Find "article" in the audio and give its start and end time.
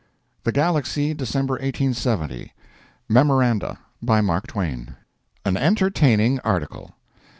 6.39-6.95